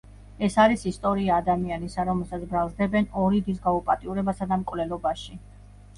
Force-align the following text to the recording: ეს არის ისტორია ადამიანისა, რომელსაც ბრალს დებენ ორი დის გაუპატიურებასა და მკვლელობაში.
ეს 0.45 0.55
არის 0.61 0.85
ისტორია 0.91 1.35
ადამიანისა, 1.41 2.07
რომელსაც 2.09 2.47
ბრალს 2.53 2.73
დებენ 2.79 3.07
ორი 3.25 3.43
დის 3.51 3.61
გაუპატიურებასა 3.67 4.49
და 4.55 4.63
მკვლელობაში. 4.63 5.43